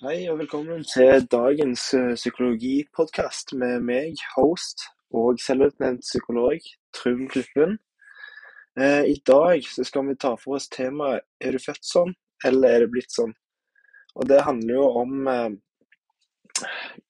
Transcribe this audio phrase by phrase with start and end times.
[0.00, 6.62] Hei og velkommen til dagens uh, psykologipodkast med meg, host og selvutnevnt psykolog
[6.96, 7.74] Trym Klippen.
[8.80, 12.14] Uh, I dag skal vi ta for oss temaet 'Er du født sånn,
[12.48, 13.34] eller er det blitt sånn?'
[14.16, 15.52] Og Det handler jo om uh,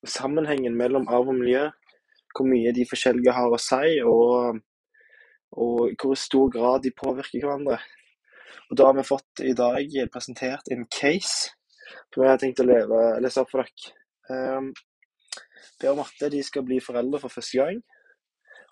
[0.03, 1.71] sammenhengen mellom arv og miljø,
[2.35, 4.59] hvor mye de forskjellige har å si, og,
[5.53, 7.79] og hvor stor grad de påvirker hverandre.
[8.67, 11.55] Og Da har vi fått i dag presentert en case
[12.13, 14.71] som vi har tenkt å leve, lese opp for dere.
[15.81, 17.81] Per og Marte de skal bli foreldre for første gang.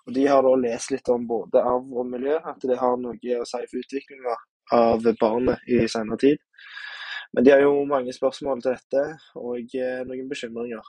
[0.07, 3.41] Og De har da lest litt om både arv og miljø, at det har noe
[3.41, 4.37] å si for utviklinga
[4.77, 6.39] av barnet i senere tid.
[7.33, 9.03] Men de har jo mange spørsmål til dette,
[9.37, 10.87] og eh, noen bekymringer.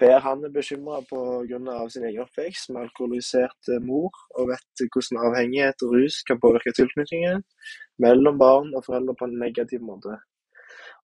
[0.00, 1.88] Per han er bekymra pga.
[1.92, 7.44] sin egen oppvekst med alkoholisert mor, og vet hvordan avhengighet og rus kan påvirke tilknytningen
[7.98, 10.16] mellom barn og foreldre på en negativ måte.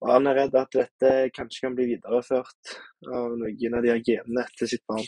[0.03, 2.75] Og han er redd at dette kanskje kan bli videreført
[3.07, 5.07] av noen av de genene til sitt barn.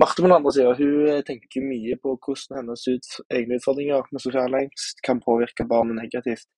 [0.00, 4.24] Marte på den andre sida hun tenker mye på hvordan hennes ut, egne utfordringer med
[4.24, 6.48] sosial angst kan påvirke barnet negativt.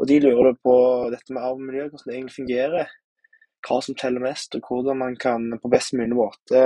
[0.00, 0.74] Og De lurer på
[1.12, 2.94] dette med arv og miljø, hvordan det egentlig fungerer,
[3.68, 6.62] hva som teller mest, og hvordan man kan på best mulig måte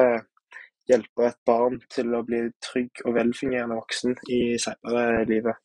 [0.89, 5.57] hjelpe et barn til å bli trygg og velfungerende voksen i senere livet.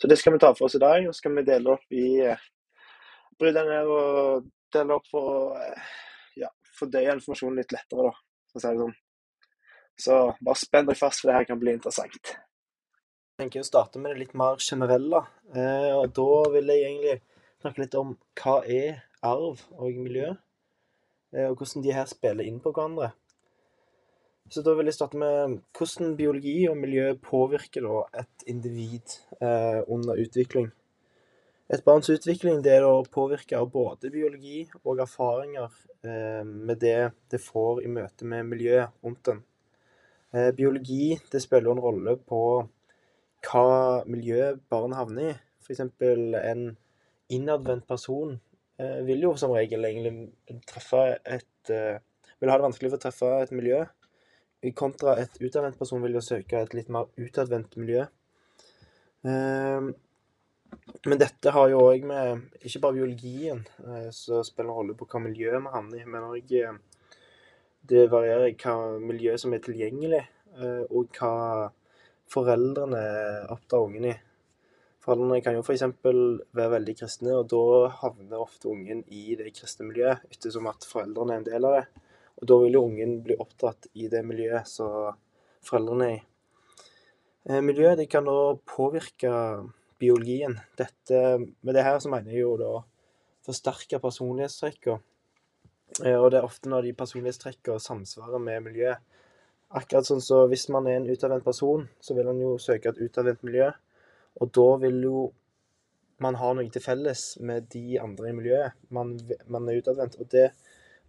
[0.00, 2.08] Så det skal vi ta for oss i dag, og skal vi dele opp i
[3.40, 5.92] bryte ned og dele opp for å eh,
[6.42, 8.14] ja, fordøye informasjonen litt lettere, da,
[8.50, 8.96] for å si det sånn.
[10.04, 12.34] Så bare spenn deg fast, for det her kan bli interessant.
[13.34, 15.24] Jeg tenker å starte med det litt mer generelle.
[15.54, 17.18] Eh, og da vil jeg egentlig
[17.62, 20.32] snakke litt om hva er arv og miljø,
[21.34, 23.12] eh, og hvordan de her spiller inn på hverandre.
[24.52, 27.86] Så da vil jeg starte med hvordan biologi og miljø påvirker
[28.20, 30.68] et individ eh, under utvikling.
[31.72, 35.72] Et barns utvikling det er å påvirke av både biologi og erfaringer
[36.04, 39.40] eh, med det det får i møte med miljøet rundt den.
[40.34, 42.42] Eh, biologi det spiller en rolle på
[43.48, 43.64] hva
[44.04, 45.36] miljø barnet havner i.
[45.64, 45.80] F.eks.
[45.80, 46.64] en
[47.32, 48.36] innadvendt person
[48.76, 51.50] eh, vil jo som regel egentlig treffe et
[52.42, 53.78] Vil ha det vanskelig for å treffe et miljø,
[54.76, 58.04] kontra et utadvendt person vil jo søke et litt mer utadvendt miljø.
[59.24, 59.88] Eh,
[61.04, 65.20] men dette har jo òg med ikke bare biologien eh, som spiller rolle på hva
[65.24, 66.76] miljø vi havner i, men òg eh,
[67.84, 70.22] det varierer hva miljø som er tilgjengelig,
[70.56, 71.32] eh, og hva
[72.32, 73.02] foreldrene
[73.52, 74.14] oppdrar ungen i.
[75.04, 75.84] Foreldrene kan jo f.eks.
[76.00, 81.36] være veldig kristne, og da havner ofte ungen i det kristne miljøet, ettersom at foreldrene
[81.36, 81.84] er en del av det.
[82.40, 85.12] Og da vil jo ungen bli oppdratt i det miljøet som
[85.64, 86.22] foreldrene er i.
[87.60, 89.28] Miljøet kan da påvirke
[90.00, 90.56] biologien.
[90.78, 91.22] Dette,
[91.60, 92.72] med det her så mener jeg jo da
[93.44, 95.00] forsterke personlighetstrekkene.
[96.02, 99.02] Eh, og det er ofte når de personlighetstrekkene samsvarer med miljøet.
[99.74, 103.00] Akkurat sånn så hvis man er en utadvendt person, så vil man jo søke et
[103.02, 103.70] utadvendt miljø.
[104.42, 105.24] Og da vil jo
[106.22, 108.76] man ha noe til felles med de andre i miljøet.
[108.94, 109.16] Man,
[109.50, 110.18] man er utadvendt.
[110.22, 110.48] Og det,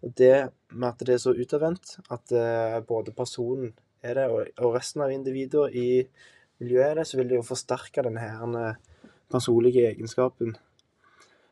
[0.01, 0.33] det,
[0.73, 3.73] med at det er så utadvendt, at uh, både personen
[4.05, 5.87] er det, og, og resten av individer i
[6.61, 8.25] miljøet er det, så vil det jo forsterke denne
[8.61, 10.55] eh, personlige egenskapen.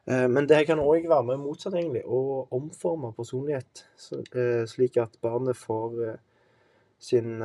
[0.07, 3.85] Eh, men det kan òg være med motsatt, egentlig, å omforme personlighet,
[4.35, 6.17] eh, slik at barnet får
[7.03, 7.41] sin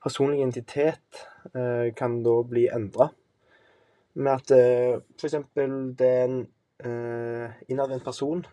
[0.00, 1.24] personlige identitet
[1.98, 3.08] kan da bli endra.
[4.14, 4.52] Med at
[5.18, 5.34] f.eks.
[5.98, 6.36] det er en
[7.66, 8.44] innadvendt person,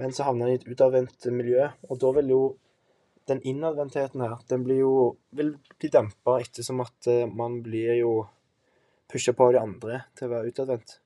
[0.00, 1.68] men så havner han i et utadvendt miljø.
[1.90, 2.40] Og da vil jo
[3.26, 4.92] den innadvendtheten her, den blir jo
[5.34, 8.12] vil bli dempa ettersom at eh, man blir jo
[9.10, 10.96] pusha på av de andre til å være utadvendt.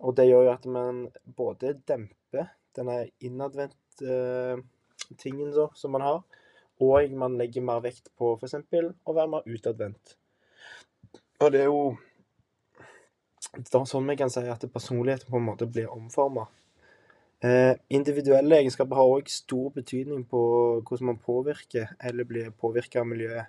[0.00, 1.00] Og det gjør jo at man
[1.36, 4.58] både demper denne innadvendt eh,
[5.74, 6.20] som man har,
[6.80, 8.54] og man legger mer vekt på f.eks.
[8.70, 10.14] å være mer utadvendt.
[11.40, 11.82] Og det er jo
[13.50, 16.46] det er sånn vi kan si at personligheten på en måte blir omforma
[17.40, 20.40] Eh, individuelle egenskaper har òg stor betydning på
[20.84, 23.48] hvordan man påvirker eller blir påvirka av miljøet.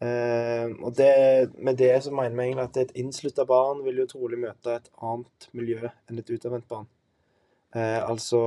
[0.00, 1.10] Eh, og det,
[1.58, 4.88] med det så mener vi egentlig at et innslutta barn vil jo trolig møte et
[4.96, 6.88] annet miljø enn et utadvendt barn.
[7.76, 8.40] Eh, altså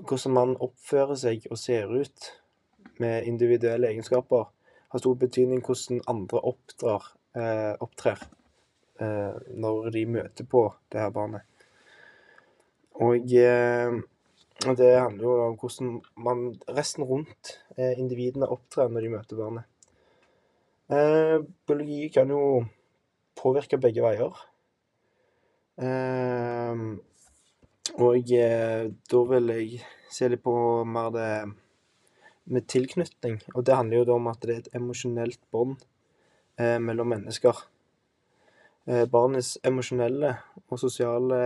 [0.00, 2.30] hvordan man oppfører seg og ser ut
[3.02, 4.46] med individuelle egenskaper,
[4.90, 8.22] har stor betydning hvordan andre oppdrar, eh, opptrer
[9.00, 11.49] eh, når de møter på det her barnet.
[13.00, 13.94] Og eh,
[14.76, 19.64] det handler jo om hvordan man resten rundt eh, individene opptrer når de møter barnet.
[20.90, 22.64] Eh, biologi kan jo
[23.40, 24.44] påvirke begge veier.
[28.00, 29.80] Og da vil jeg
[30.12, 30.52] se litt på
[30.84, 31.30] mer det
[32.50, 33.40] med tilknytning.
[33.54, 35.78] Og det handler jo da om at det er et emosjonelt bånd
[36.58, 37.62] eh, mellom mennesker.
[38.88, 40.34] Eh, barnets emosjonelle
[40.66, 41.40] og sosiale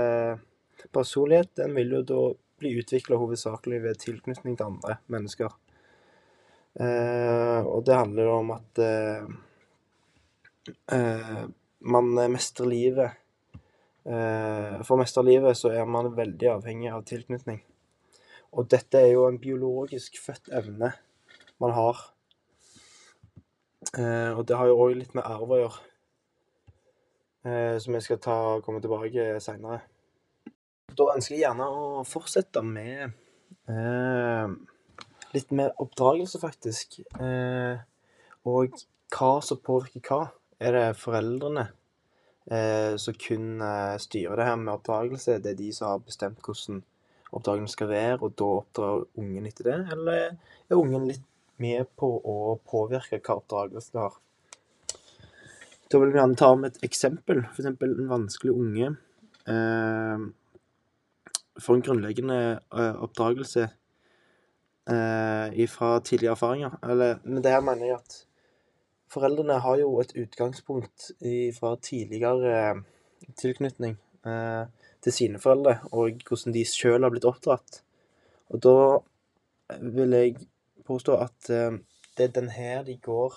[0.95, 2.23] personlighet den vil jo da
[2.61, 5.53] bli utvikla hovedsakelig ved tilknytning til andre mennesker.
[6.81, 9.27] Eh, og det handler om at eh,
[10.97, 11.45] eh,
[11.79, 13.21] man mestrer livet.
[14.05, 17.63] Eh, for å mestre livet så er man veldig avhengig av tilknytning.
[18.55, 20.93] Og dette er jo en biologisk født evne
[21.63, 22.05] man har.
[23.95, 25.91] Eh, og det har jo òg litt med arv å gjøre,
[27.85, 29.83] som jeg skal ta, komme tilbake seinere.
[30.95, 33.15] Da ønsker jeg gjerne å fortsette med
[33.71, 34.55] eh,
[35.35, 37.01] litt mer oppdragelse, faktisk.
[37.19, 37.81] Eh,
[38.47, 38.77] og
[39.15, 40.23] hva som påvirker hva.
[40.63, 41.67] Er det foreldrene
[42.47, 45.41] eh, som kun eh, styrer det her med oppdragelse?
[45.43, 46.83] Det er de som har bestemt hvordan
[47.35, 49.79] oppdragelsen skal være, og da oppdrar ungen etter det?
[49.97, 51.25] Eller er ungen litt
[51.63, 54.21] med på å påvirke hva oppdragelsen har?
[55.91, 57.43] Da vil vi gjerne ta med et eksempel.
[57.51, 57.69] F.eks.
[57.71, 58.95] en vanskelig unge
[59.51, 60.25] eh,
[61.61, 62.39] får en grunnleggende
[62.75, 63.69] eh, oppdragelse
[64.91, 66.79] eh, fra tidligere erfaringer.
[66.83, 68.17] Eller, men det her mener jeg at
[69.15, 71.13] foreldrene har jo et utgangspunkt
[71.59, 72.83] fra tidligere eh,
[73.37, 74.01] tilknytning.
[75.05, 77.83] Til sine foreldre, og hvordan de sjøl har blitt oppdratt.
[78.57, 78.79] Og da
[79.85, 80.47] vil jeg
[80.89, 83.37] påstå at det er den her de går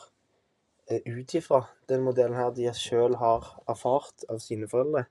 [0.88, 1.60] ut ifra.
[1.92, 5.10] Den modellen her de sjøl har erfart av sine foreldre.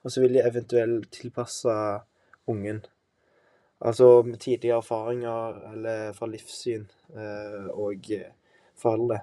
[0.00, 1.76] Og så vil de eventuelt tilpasse
[2.48, 2.82] ungen.
[3.78, 8.08] Altså tidlige erfaringer eller fra livssyn eh, og
[8.78, 9.20] foreldre.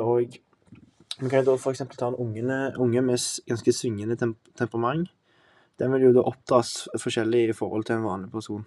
[0.00, 0.38] og
[1.20, 1.82] vi kan jo da f.eks.
[1.98, 2.42] ta en unge,
[2.80, 4.16] unge med ganske svingende
[4.56, 5.10] temperament
[5.80, 8.66] den vil jo da oppdras forskjellig i forhold til en vanlig person.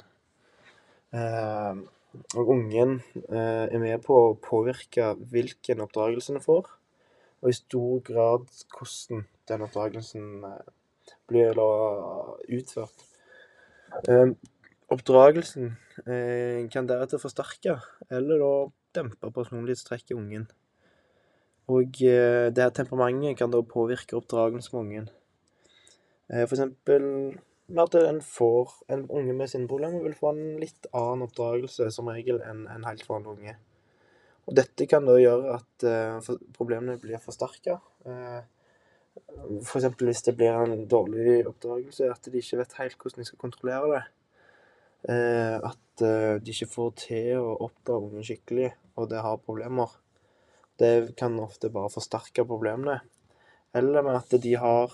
[1.13, 1.81] Eh,
[2.37, 2.95] og ungen
[3.27, 6.71] eh, er med på å påvirke hvilken oppdragelse den får,
[7.43, 10.71] og i stor grad hvordan den oppdragelsen eh,
[11.29, 11.61] blir
[12.57, 13.05] utført.
[14.01, 14.33] Eh,
[14.93, 15.75] oppdragelsen
[16.07, 17.77] eh, kan deretter forsterke
[18.11, 18.51] eller da
[18.97, 20.47] dempe personlighetstrekk i ungen.
[21.71, 25.09] Og eh, det her temperamentet kan da påvirke oppdragelsen med ungen.
[26.29, 27.05] Eh, for eksempel
[27.79, 32.41] at en får en unge med sinneproblemer vil få en litt annen oppdragelse som regel
[32.43, 33.55] enn en helt vanlig unge.
[34.43, 35.85] Og dette kan da gjøre at
[36.57, 37.77] problemene blir forsterka.
[39.17, 39.87] Eh, F.eks.
[39.99, 43.93] hvis det blir en dårlig oppdragelse, at de ikke vet helt hvordan de skal kontrollere
[43.93, 44.03] det.
[45.03, 49.91] Uh, at uh, de ikke får til å oppdra ungen skikkelig, og det har problemer.
[50.79, 53.01] Det kan ofte bare forsterke problemene.
[53.75, 54.93] Eller med at de har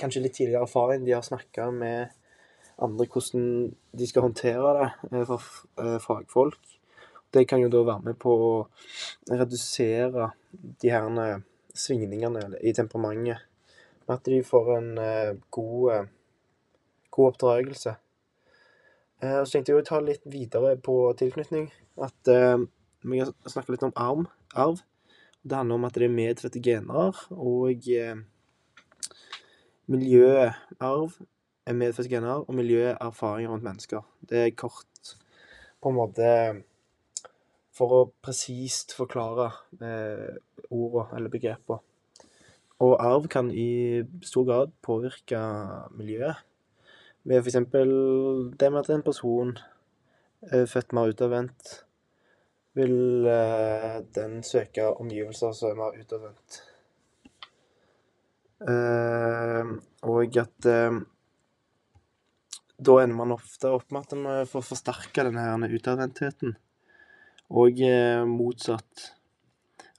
[0.00, 1.04] kanskje litt tidligere erfaring.
[1.04, 2.14] De har snakka med
[2.82, 5.38] andre hvordan de skal håndtere det eh, fra
[5.82, 6.60] eh, fagfolk.
[7.34, 8.52] Det kan jo da være med på å
[9.30, 11.08] redusere de her
[11.74, 13.42] svingningene i temperamentet.
[14.04, 16.08] Med at de får en eh, god,
[17.10, 17.96] god oppdragelse.
[19.24, 21.70] Og så tenkte jeg å ta litt videre på tilknytning.
[21.96, 24.82] At vi har snakka litt om arm, arv.
[25.40, 27.22] Det handler om at det er medfødte gener.
[27.32, 27.88] og
[29.88, 31.16] Miljøet arv
[31.66, 34.04] er medfødte gener, og miljøet erfaringer rundt mennesker.
[34.20, 35.16] Det er kort
[35.82, 36.28] på en måte
[37.74, 39.50] for å presist forklare
[39.82, 40.36] eh,
[40.70, 41.80] ordene eller begrepene.
[42.84, 45.40] Og arv kan i stor grad påvirke
[45.94, 46.42] miljøet.
[47.24, 47.56] Ved f.eks.
[47.72, 49.54] det med at en person
[50.52, 51.78] er født mer utadvendt,
[52.74, 56.58] vil eh, den søke omgivelser som er mer utadvendt.
[58.64, 59.72] Eh,
[60.10, 60.98] og at eh,
[62.84, 66.58] da ender man ofte opp med at man får forsterke denne utadvendtheten.
[67.52, 69.10] Og uh, motsatt.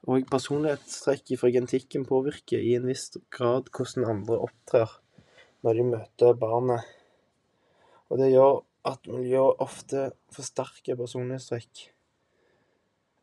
[0.06, 4.92] Og personlighetstrekk fra genetikken påvirker i en viss grad hvordan andre opptrer
[5.66, 6.86] når de møter barnet.
[8.14, 11.88] Og det gjør at miljøet ofte forsterker personlighetstrekk.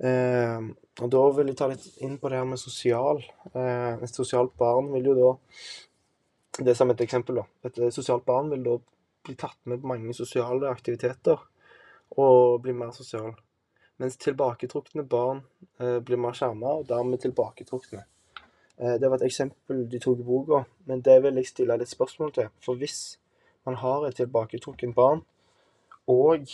[0.02, 0.64] Eh,
[0.98, 3.22] og da vil jeg ta litt inn på det her med sosial.
[3.54, 5.32] Eh, et sosialt barn vil jo da
[6.52, 7.46] Det er som et eksempel, da.
[7.64, 8.74] Et eh, sosialt barn vil da
[9.24, 11.38] bli tatt med på mange sosiale aktiviteter
[12.20, 13.30] og bli mer sosial.
[14.02, 15.44] Mens tilbaketrukne barn
[15.78, 18.02] eh, blir mer skjerma, og dermed tilbaketrukne.
[18.76, 21.92] Eh, det var et eksempel de tok i boka, men det vil jeg stille litt
[21.92, 22.50] spørsmål til.
[22.64, 23.00] For hvis
[23.68, 25.22] man har et tilbaketrukken barn,
[26.10, 26.50] og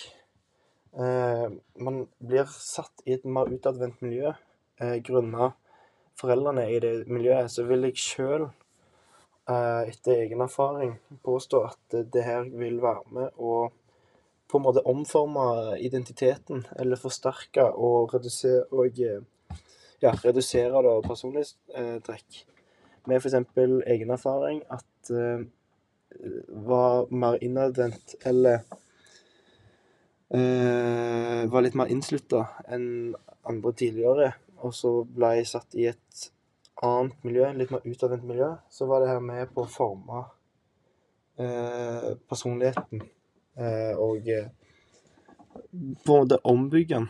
[0.98, 4.32] Eh, man blir satt i et mer utadvendt miljø
[4.80, 5.52] eh, grunna
[6.18, 12.24] foreldrene i det miljøet, så vil jeg sjøl eh, etter egen erfaring påstå at det
[12.24, 13.68] her vil være med å
[14.48, 19.58] på en måte omforme identiteten, eller forsterke og redusere, og, eh,
[20.02, 22.44] ja, redusere da personlighetstrekk.
[23.08, 23.34] Med f.eks.
[23.86, 25.40] egen erfaring at uh,
[26.68, 28.60] var mer innadvendt eller
[30.34, 33.14] uh, var litt mer innslutta enn
[33.48, 36.28] andre tidligere, og så ble jeg satt i et
[36.84, 40.24] annet miljø, litt mer utadvendt miljø, så var det her med på å forme
[41.40, 43.08] uh, personligheten
[43.58, 44.28] og
[46.06, 47.08] på en ombygge den.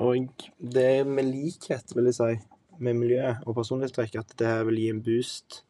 [0.00, 2.36] og det er med likhet, vil jeg si,
[2.78, 5.62] med miljøet og personlighetstrekk at det vil gi en boost.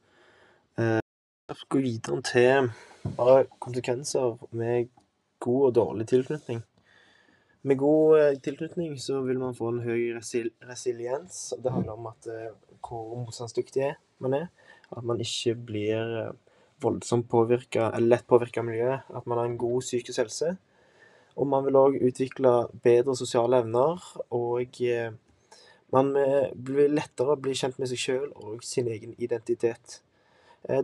[0.76, 2.70] Gå videre til
[3.16, 4.90] bare konsekvenser med
[5.40, 6.60] god og dårlig tilknytning.
[7.62, 11.54] Med god tilknytning så vil man få en høy resil resiliens.
[11.58, 12.28] Det handler om at
[12.80, 14.46] hvor motstandsdyktig man er.
[14.96, 16.32] At man ikke blir
[16.80, 19.08] voldsomt påvirka, eller lett påvirka av miljøet.
[19.14, 20.54] At man har en god psykisk helse.
[21.38, 22.52] Og man vil òg utvikle
[22.84, 24.02] bedre sosiale evner,
[24.34, 24.80] og
[25.94, 26.10] man
[26.54, 30.00] blir lettere å bli kjent med seg sjøl og sin egen identitet.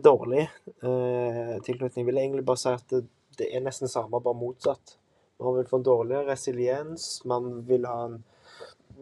[0.03, 0.47] Dårlig
[0.81, 2.95] tilknytning vil jeg egentlig bare si at
[3.37, 4.95] det er nesten samme, bare motsatt.
[5.43, 8.17] Man vil få en dårligere resiliens, man vil ha en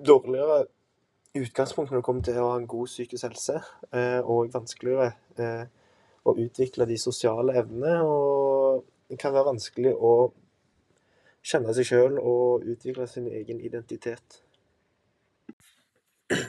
[0.03, 0.65] dårligere
[1.35, 3.61] utgangspunkt når det kommer til å ha en god psykisk helse,
[4.27, 5.13] og vanskeligere
[6.25, 8.01] å utvikle de sosiale evnene.
[8.03, 10.15] Og det kan være vanskelig å
[11.45, 14.41] kjenne seg sjøl og utvikle sin egen identitet.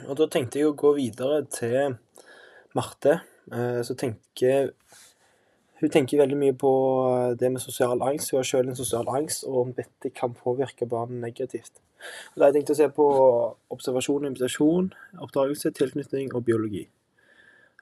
[0.07, 1.97] Og da tenkte jeg å gå videre til
[2.75, 3.21] Marte,
[3.83, 4.73] Så tenker
[5.79, 6.71] Hun tenker veldig mye på
[7.39, 8.31] det med sosial angst.
[8.31, 11.79] Hun har sjøl en sosial angst, og om dette kan påvirke barnet negativt.
[12.33, 13.05] Og Da har jeg tenkt å se på
[13.69, 14.89] observasjon og invitasjon,
[15.21, 16.87] oppdragelse, tilknytning og biologi.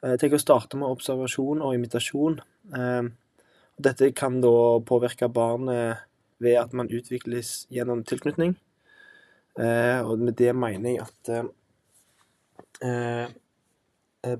[0.06, 2.36] Jeg tenker å starte med observasjon og imitasjon.
[3.86, 6.04] Dette kan da påvirke barnet
[6.44, 8.54] ved at man utvikles gjennom tilknytning.
[9.58, 11.22] Og med det mener jeg at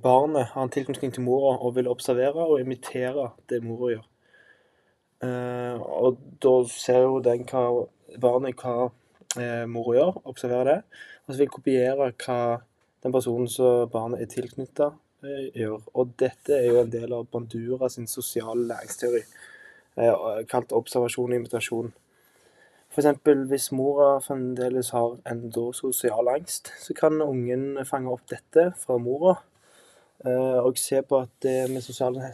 [0.04, 4.06] barnet har en tilknytning til mora og vil observere og imitere det mora gjør.
[5.82, 7.64] Og da ser jo den hva
[8.22, 8.92] barnet hva
[9.72, 10.78] mora gjør, observerer det,
[11.26, 12.40] og så vil kopiere hva
[13.02, 14.92] den personen som barnet er tilknytta,
[15.56, 15.82] gjør.
[15.94, 19.24] Og dette er jo en del av Bandura sin sosiale læringsteori,
[20.52, 21.94] kalt observasjon og invitasjon.
[22.96, 28.70] Eksempel hvis mora fremdeles har en da sosial angst, så kan ungen fange opp dette
[28.80, 29.34] fra mora,
[30.64, 32.30] og se på at det med sosiale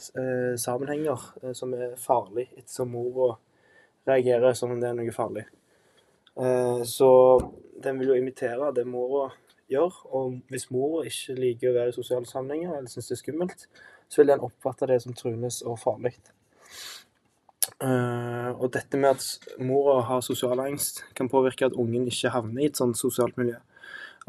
[0.62, 1.18] sammenhenger
[1.58, 3.34] som er farlig, ettersom mora
[4.06, 5.48] reagerer som om det er noe farlig.
[6.86, 7.10] Så
[7.82, 9.32] den vil jo imitere det mora
[9.72, 13.22] gjør, og hvis mor ikke liker å være i sosiale sammenhenger, eller syns det er
[13.24, 13.68] skummelt,
[14.12, 16.14] så vil den oppfatte det som truende og farlig.
[17.82, 22.70] Og dette med at mora har sosial angst, kan påvirke at ungen ikke havner i
[22.70, 23.58] et sånt sosialt miljø.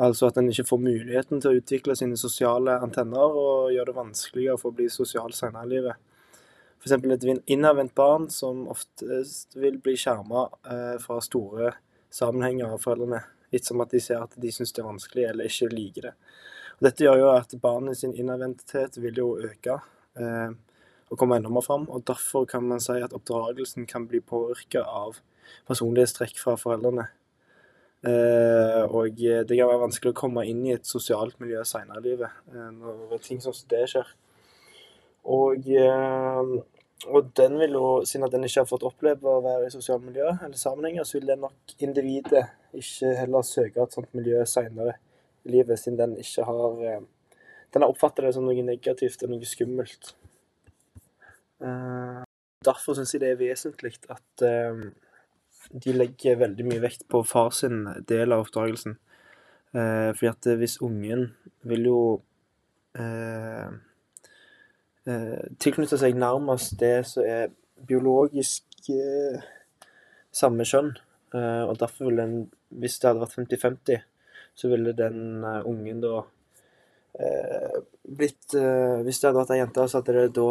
[0.00, 3.98] Altså at en ikke får muligheten til å utvikle sine sosiale antenner, og gjør det
[3.98, 6.08] vanskeligere for å bli sosial senere i livet.
[6.82, 10.48] Eksempel et innadvendt barn som oftest vil bli skjerma
[11.02, 11.74] fra store
[12.12, 13.20] sammenhenger av foreldrene,
[13.52, 16.14] ettersom at de ser at de syns det er vanskelig, eller ikke liker det.
[16.78, 19.78] Og dette gjør jo at barnet sin innadvendthet vil jo øke,
[21.12, 21.84] og komme enda mer fram.
[21.92, 25.20] Og derfor kan man si at oppdragelsen kan bli påvirka av
[25.68, 27.04] personlighetstrekk fra foreldrene.
[28.02, 32.32] Og det kan være vanskelig å komme inn i et sosialt miljø seinere i livet,
[32.50, 34.08] når ting som det skjer.
[35.22, 35.68] Og,
[37.08, 40.04] og den vil jo, siden at den ikke har fått oppleve å være i sosiale
[40.04, 42.44] miljø eller sammenhenger, så vil den nok individet
[42.76, 44.96] ikke heller søke et sånt miljø seinere
[45.42, 47.02] i livet, siden den ikke har
[47.72, 50.10] Den har oppfatta det som noe negativt og noe skummelt.
[52.62, 54.44] Derfor syns jeg det er vesentlig at
[55.72, 58.98] de legger veldig mye vekt på far sin del av oppdragelsen.
[59.72, 61.30] Fordi at hvis ungen
[61.64, 62.02] vil jo
[65.04, 67.50] tilknytte seg nærmest det som er
[67.88, 68.90] biologisk
[70.32, 70.92] samme kjønn,
[71.34, 72.36] og derfor vil den
[72.72, 74.04] Hvis det hadde vært 50-50,
[74.54, 76.22] så ville den ungen da
[78.08, 80.46] blitt Hvis det hadde vært ei jente, så hadde det da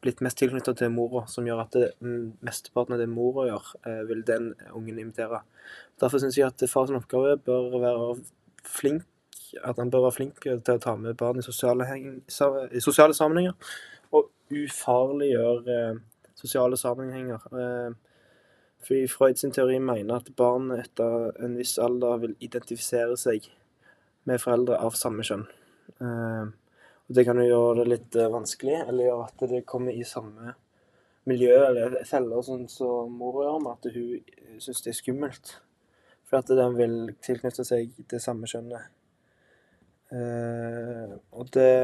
[0.00, 1.88] blitt mest tilknytta til mora, som gjør at det,
[2.40, 3.66] mesteparten av det mora gjør,
[4.08, 5.42] vil den ungen imitere.
[6.00, 8.14] Derfor syns jeg at fars oppgave bør være
[8.64, 9.04] flink
[9.64, 11.86] at han bør være flink til å ta med barn i sosiale,
[12.70, 13.54] i sosiale sammenhenger,
[14.50, 15.80] og ufarliggjøre
[16.34, 17.44] sosiale sammenhenger.
[18.80, 23.46] Fordi Freud sin teori mener at barn etter en viss alder vil identifisere seg
[24.28, 25.46] med foreldre av samme kjønn.
[27.10, 30.04] Og det kan jo gjøre det litt eh, vanskelig, eller gjøre at det kommer i
[30.06, 30.52] samme
[31.26, 35.50] miljø eller feller, sånn som mor gjør, med at hun syns det er skummelt.
[36.30, 36.94] For at den vil
[37.26, 38.94] tilknytte seg det samme kjønnet.
[40.14, 41.74] Eh, og det,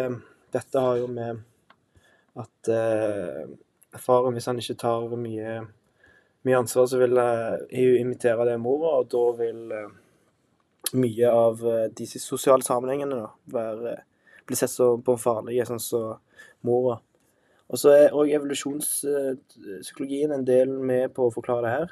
[0.55, 1.43] dette har jo med
[2.37, 3.45] at eh,
[4.01, 5.61] faren, hvis han ikke tar mye,
[6.47, 9.91] mye ansvar, så vil eh, hun imitere det mora, og da vil eh,
[10.95, 13.97] mye av eh, de sosiale sammenhengene da, være,
[14.47, 16.05] bli sett som på farlige, sånn som
[16.67, 17.01] mora.
[17.67, 21.89] Og så er òg evolusjonspsykologien en del med på å forklare det her.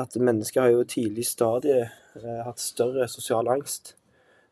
[0.00, 3.94] At mennesker har jo tidlig stadie eh, hatt større sosial angst.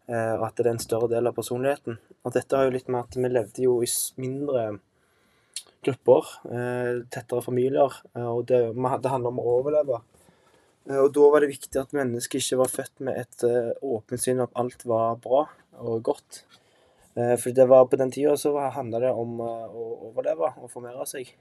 [0.07, 1.99] Eh, og at det er en større del av personligheten.
[2.23, 4.63] Og dette har jo litt med at vi levde jo i mindre
[5.85, 7.95] grupper, eh, tettere familier.
[8.15, 10.01] Eh, og det, det handler om å overleve.
[10.89, 13.47] Eh, og da var det viktig at mennesket ikke var født med et
[13.85, 15.47] åpent syn at alt var bra
[15.79, 16.45] og godt.
[17.19, 19.49] For det var på den tida så handla det om å
[20.13, 21.33] overleve og formere seg.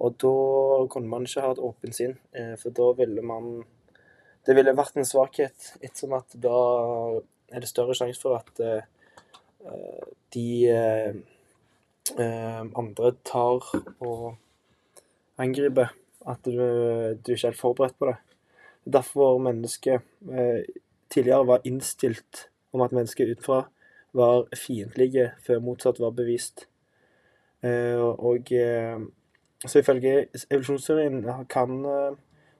[0.00, 0.30] Og da
[0.88, 2.14] kunne man ikke ha et åpent sinn,
[2.56, 3.50] for da ville man
[4.48, 6.56] Det ville vært en svakhet, ettersom at da
[7.52, 8.62] er det større sjanse for at
[10.32, 10.46] de
[12.18, 13.66] andre tar
[14.00, 14.36] og
[15.38, 15.92] angriper.
[16.28, 18.16] At du, du ikke er helt forberedt på det.
[18.92, 20.64] Derfor mennesket eh,
[21.10, 23.62] tidligere var innstilt om at mennesket utenfra
[24.12, 26.66] var fiendtlige før motsatt var bevist.
[27.62, 29.00] Eh, og eh,
[29.66, 31.84] så ifølge evolusjonsteorien kan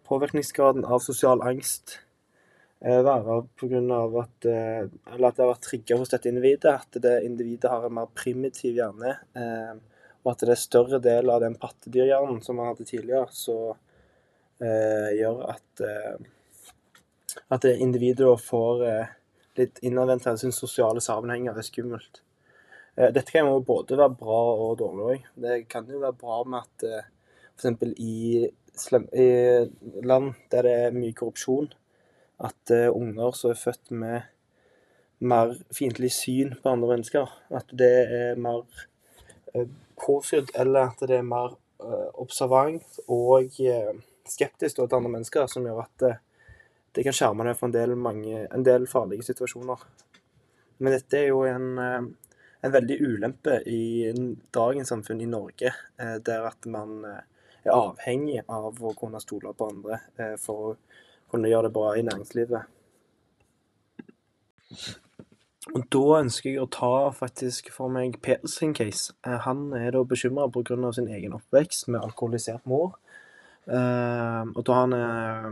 [0.05, 2.01] påvirkningsgraden av sosial angst
[2.81, 3.81] være pga.
[4.23, 6.73] at eh, Eller at det har vært trigga hos dette individet.
[6.73, 9.17] At det individet har en mer primitiv hjerne.
[10.25, 13.29] og at det er større del av den pattedyrhjernen som man hadde tidligere.
[14.61, 16.29] eh, gjør at eh,
[17.51, 19.13] at individet får eh,
[19.59, 22.23] litt innadvendt sin sosiale sammenhenger er skummelt.
[22.97, 25.29] Eh, dette kan jo både være bra og dårlig òg.
[25.45, 27.11] Det kan jo være bra med at eh,
[27.61, 27.83] f.eks.
[28.01, 28.49] I,
[29.21, 31.69] i land der det er mye korrupsjon,
[32.41, 34.29] at eh, unger som er født med
[35.21, 41.19] mer fiendtlig syn på andre mennesker, at det er mer påfylt, påsydd, eller at det
[41.19, 43.93] er mer eh, observant og eh,
[44.25, 46.07] skeptisk til andre mennesker, som gjør at
[46.95, 49.85] det, kan skjerme deg for en del, mange, en del, farlige situasjoner.
[50.81, 52.07] Men dette er jo en, eh,
[52.65, 54.11] en veldig ulempe i
[54.55, 57.21] dagens samfunn i Norge, eh, der at man eh,
[57.67, 59.99] er avhengig av å kunne stole på andre
[60.41, 60.77] for å
[61.31, 62.69] kunne gjøre det bra i næringslivet.
[65.75, 69.13] Og Da ønsker jeg å ta faktisk for meg Peter sin case.
[69.23, 70.93] Han er da bekymra pga.
[70.93, 72.99] sin egen oppvekst med alkoholisert mor.
[73.69, 75.51] Uh, og da han uh,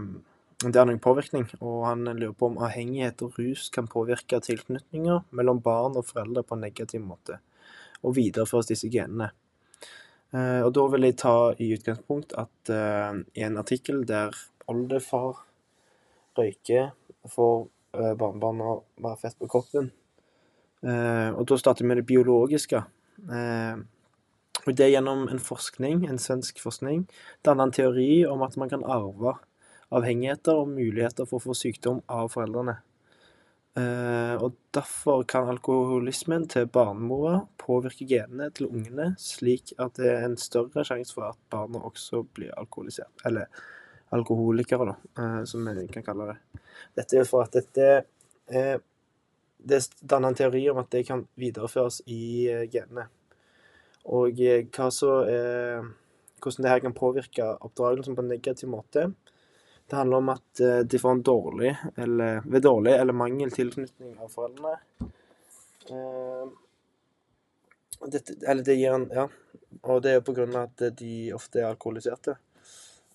[0.59, 5.21] Det har noen påvirkning, og han lurer på om avhengighet og rus kan påvirke tilknytninger
[5.31, 7.39] mellom barn og foreldre på en negativ måte,
[8.03, 9.31] og videreføres disse genene.
[10.35, 12.73] Og da vil jeg ta i utgangspunkt at
[13.39, 14.35] i en artikkel der
[14.67, 15.45] oldefar
[16.39, 16.93] røyker,
[17.29, 19.89] får barnebarna være fett på kroppen,
[20.85, 22.83] og da starter vi med det biologiske.
[23.27, 23.81] Uh,
[24.69, 27.07] og det er gjennom en forskning, en svensk forskning,
[27.47, 29.39] danner en teori om at man kan arve
[29.95, 32.77] avhengigheter og muligheter for å få sykdom av foreldrene.
[33.79, 40.27] Eh, og Derfor kan alkoholismen til barnemora påvirke genene til ungene, slik at det er
[40.27, 43.13] en større sjanse for at barna også blir alkoholisert.
[43.29, 43.49] Eller
[44.11, 46.63] alkoholikere, da, eh, som vi kan kalle det.
[46.97, 47.89] Dette er for at dette
[48.49, 48.81] er
[49.59, 53.09] Det danner en teori om at det kan videreføres i eh, genene.
[54.07, 55.89] Og eh, hva så er
[56.39, 59.09] Hvordan det her kan påvirke oppdragelsen på en negativ måte.
[59.91, 64.31] Det handler om at de får en dårlig eller ved dårlig eller mangel tilknytning av
[64.31, 64.77] foreldrene.
[68.07, 69.27] Dette, eller det gir en Ja.
[69.83, 72.37] Og det er på grunn av at de ofte er alkoholiserte.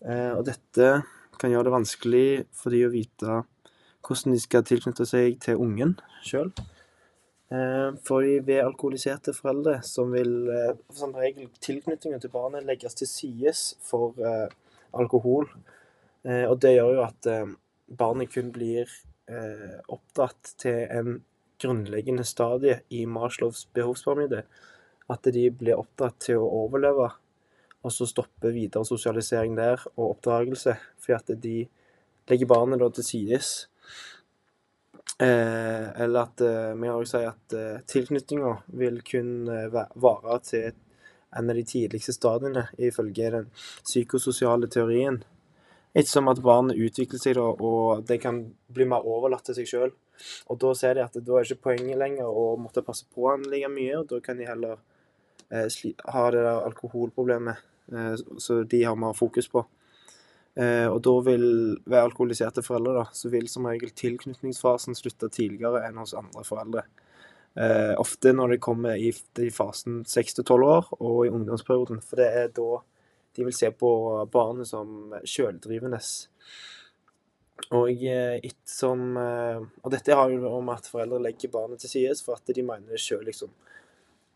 [0.04, 0.88] Og dette
[1.40, 3.38] kan gjøre det vanskelig for de å vite
[4.04, 5.96] hvordan de skal tilknytte seg til ungen
[6.28, 6.52] sjøl.
[7.54, 13.10] Eh, fordi ved alkoholiserte foreldre som vil eh, som regel tilknytningen til barnet legges til
[13.10, 14.48] sides for eh,
[14.94, 15.50] alkohol.
[16.24, 17.28] Og det gjør jo at
[18.00, 18.88] barnet kun blir
[19.92, 21.18] oppdratt til en
[21.60, 24.46] grunnleggende stadie i Marslovs behovspyramide.
[25.12, 27.10] At de blir oppdratt til å overleve,
[27.84, 30.78] og så stopper videre sosialisering der og oppdragelse.
[31.04, 31.58] Fordi at de
[32.32, 33.54] legger barnet da til sides
[35.22, 40.40] Eh, eller at eh, vi har også si at eh, tilknytninga vil kun eh, vare
[40.42, 40.72] til
[41.38, 43.50] en av de tidligste stadiene, ifølge den
[43.84, 45.22] psykososiale teorien.
[45.94, 48.42] Ettersom at barnet utvikler seg, da, og det kan
[48.74, 49.94] bli mer overlatt til seg sjøl.
[50.50, 53.46] Og da ser de at da er ikke poenget lenger å måtte passe på han
[53.50, 54.80] like mye, og da kan de heller
[55.54, 55.70] eh,
[56.16, 57.62] ha det der alkoholproblemet
[58.38, 59.66] så de har mer fokus på.
[60.56, 61.46] Eh, og da vil,
[61.86, 66.86] ved alkoholiserte foreldre, da, så vil som regel tilknytningsfasen slutte tidligere enn hos andre foreldre.
[67.58, 69.10] Eh, ofte når de kommer i,
[69.42, 72.70] i fasen 6 til 12 år og i ungdomsperioden, for det er da
[73.34, 73.90] de vil se på
[74.34, 75.98] barnet som sjøldrivende.
[77.74, 82.38] Og, eh, eh, og dette har jo om at foreldre legger barnet til side for
[82.38, 83.54] at de mener det sjøl liksom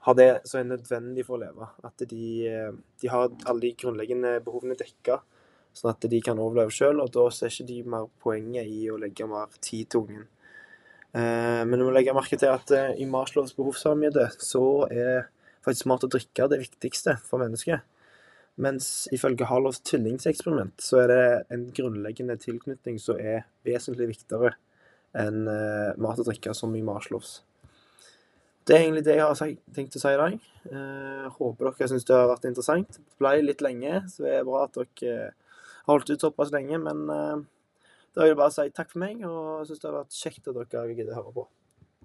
[0.07, 1.67] har det som er nødvendig for å leve.
[1.83, 5.19] At de, eh, de har alle de grunnleggende behovene dekka,
[5.75, 7.01] sånn at de kan overleve sjøl.
[7.03, 10.27] Og da ser ikke de mer poenget i å legge mer tid til ungen.
[11.17, 15.29] Men du må legge merke til at i Marslovs behovspyramide så er
[15.65, 17.81] faktisk mat og drikke det viktigste for mennesket.
[18.61, 21.23] Mens ifølge Harlovs tvillingseksperiment så er det
[21.55, 24.53] en grunnleggende tilknytning som er vesentlig viktigere
[25.17, 25.47] enn
[25.97, 27.39] mat og drikke, som i Marslovs.
[28.67, 30.33] Det er egentlig det jeg har tenkt å si i dag.
[30.67, 32.97] Eh, håper dere syns det har vært interessant.
[32.99, 35.13] Det ble litt lenge, så det er bra at dere
[35.85, 36.79] har holdt ut såpass lenge.
[36.83, 37.45] Men eh,
[38.11, 40.59] da vil jeg bare si takk for meg, og syns det har vært kjekt at
[40.59, 41.45] dere gidder å høre på.